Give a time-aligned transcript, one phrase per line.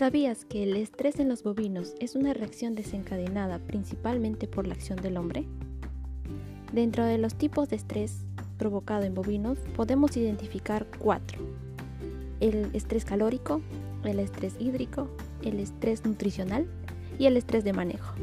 [0.00, 4.98] ¿Sabías que el estrés en los bovinos es una reacción desencadenada principalmente por la acción
[4.98, 5.44] del hombre?
[6.72, 8.24] Dentro de los tipos de estrés
[8.56, 11.38] provocado en bovinos podemos identificar cuatro.
[12.40, 13.60] El estrés calórico,
[14.02, 15.06] el estrés hídrico,
[15.42, 16.66] el estrés nutricional
[17.18, 18.14] y el estrés de manejo.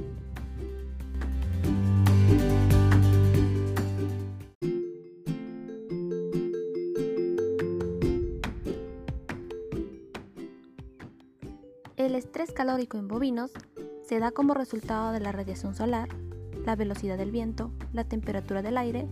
[11.98, 13.50] El estrés calórico en bovinos
[14.08, 16.10] se da como resultado de la radiación solar,
[16.64, 19.08] la velocidad del viento, la temperatura del aire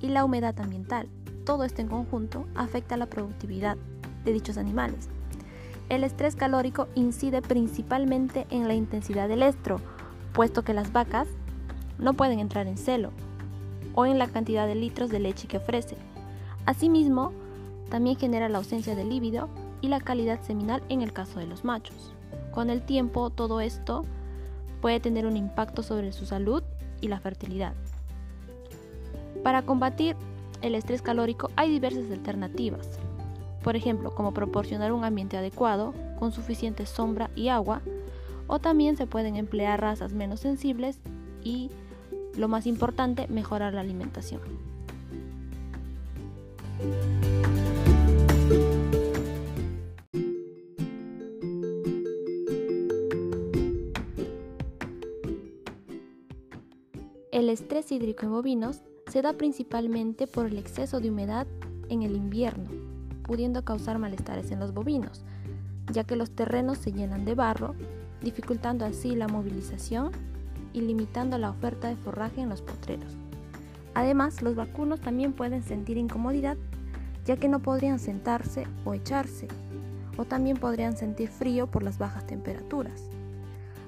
[0.00, 1.10] y la humedad ambiental.
[1.44, 3.76] Todo esto en conjunto afecta la productividad
[4.24, 5.10] de dichos animales.
[5.90, 9.82] El estrés calórico incide principalmente en la intensidad del estro,
[10.32, 11.28] puesto que las vacas
[11.98, 13.10] no pueden entrar en celo,
[13.94, 15.98] o en la cantidad de litros de leche que ofrece.
[16.64, 17.32] Asimismo,
[17.90, 19.50] también genera la ausencia de líbido
[19.82, 22.14] y la calidad seminal en el caso de los machos.
[22.54, 24.04] Con el tiempo, todo esto
[24.80, 26.62] puede tener un impacto sobre su salud
[27.00, 27.74] y la fertilidad.
[29.42, 30.14] Para combatir
[30.62, 33.00] el estrés calórico hay diversas alternativas.
[33.64, 37.82] Por ejemplo, como proporcionar un ambiente adecuado, con suficiente sombra y agua,
[38.46, 41.00] o también se pueden emplear razas menos sensibles
[41.42, 41.70] y,
[42.36, 44.40] lo más importante, mejorar la alimentación.
[57.34, 61.48] El estrés hídrico en bovinos se da principalmente por el exceso de humedad
[61.88, 62.70] en el invierno,
[63.24, 65.24] pudiendo causar malestares en los bovinos,
[65.92, 67.74] ya que los terrenos se llenan de barro,
[68.22, 70.12] dificultando así la movilización
[70.72, 73.16] y limitando la oferta de forraje en los potreros.
[73.94, 76.56] Además, los vacunos también pueden sentir incomodidad,
[77.24, 79.48] ya que no podrían sentarse o echarse,
[80.16, 83.10] o también podrían sentir frío por las bajas temperaturas.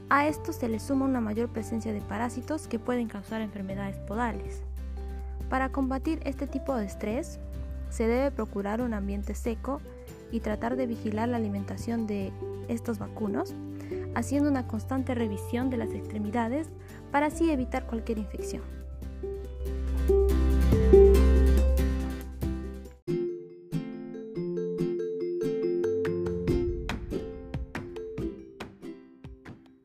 [0.09, 4.63] A esto se le suma una mayor presencia de parásitos que pueden causar enfermedades podales.
[5.51, 7.41] Para combatir este tipo de estrés,
[7.91, 9.81] se debe procurar un ambiente seco
[10.31, 12.33] y tratar de vigilar la alimentación de
[12.69, 13.53] estos vacunos,
[14.15, 16.69] haciendo una constante revisión de las extremidades
[17.11, 18.63] para así evitar cualquier infección.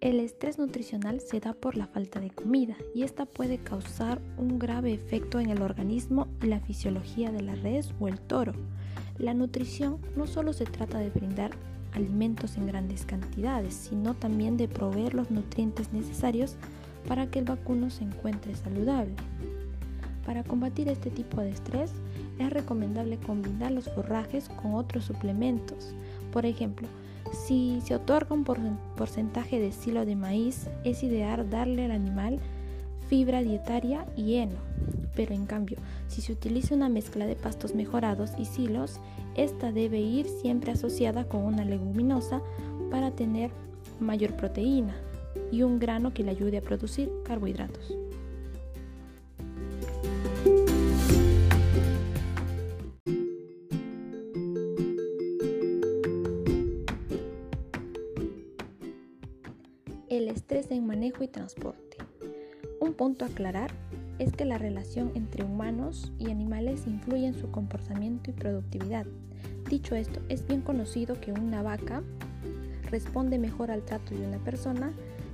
[0.01, 4.57] El estrés nutricional se da por la falta de comida y esta puede causar un
[4.57, 8.53] grave efecto en el organismo y la fisiología de la res o el toro.
[9.19, 11.51] La nutrición no solo se trata de brindar
[11.93, 16.55] alimentos en grandes cantidades, sino también de proveer los nutrientes necesarios
[17.07, 19.13] para que el vacuno se encuentre saludable.
[20.25, 21.91] Para combatir este tipo de estrés
[22.39, 25.93] es recomendable combinar los forrajes con otros suplementos.
[26.31, 26.87] Por ejemplo,
[27.31, 32.39] si se otorga un porcentaje de silo de maíz, es ideal darle al animal
[33.11, 34.55] fibra dietaria y heno.
[35.15, 35.77] Pero en cambio,
[36.07, 39.01] si se utiliza una mezcla de pastos mejorados y silos,
[39.35, 42.41] esta debe ir siempre asociada con una leguminosa
[42.89, 43.51] para tener
[43.99, 44.95] mayor proteína
[45.51, 48.00] y un grano que le ayude a producir carbohidratos.
[60.51, 61.97] En manejo y transporte.
[62.81, 63.71] Un punto a aclarar
[64.19, 69.05] es que la relación entre humanos y animales influye en su comportamiento y productividad.
[69.69, 72.03] Dicho esto, es bien conocido que una vaca
[72.89, 74.91] responde mejor al trato de una persona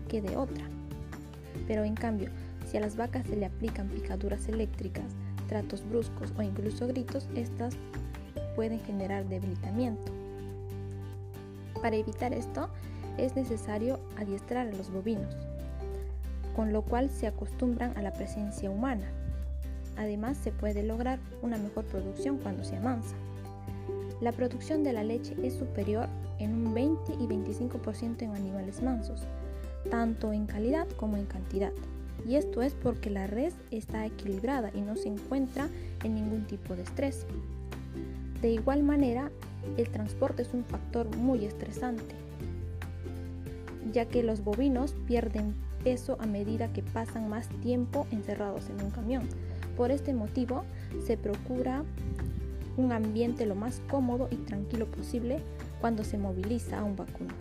[0.08, 0.66] que de otra.
[1.68, 2.30] Pero en cambio,
[2.68, 5.16] si a las vacas se le aplican picaduras eléctricas,
[5.48, 7.76] tratos bruscos o incluso gritos, estas
[8.56, 10.12] pueden generar debilitamiento.
[11.82, 12.70] Para evitar esto,
[13.18, 15.36] es necesario adiestrar a los bovinos,
[16.56, 19.08] con lo cual se acostumbran a la presencia humana.
[19.98, 23.16] Además, se puede lograr una mejor producción cuando se amansa.
[24.22, 26.08] La producción de la leche es superior
[26.40, 29.22] en un 20 y 25% en animales mansos,
[29.90, 31.72] tanto en calidad como en cantidad.
[32.28, 35.70] Y esto es porque la res está equilibrada y no se encuentra
[36.04, 37.26] en ningún tipo de estrés.
[38.42, 39.32] De igual manera,
[39.78, 42.16] el transporte es un factor muy estresante,
[43.92, 48.92] ya que los bovinos pierden peso a medida que pasan más tiempo encerrados en un
[48.92, 49.28] camión.
[49.76, 50.64] Por este motivo,
[51.06, 51.84] se procura
[52.78, 55.40] un ambiente lo más cómodo y tranquilo posible
[55.82, 57.34] cuando se moviliza a un vacuno.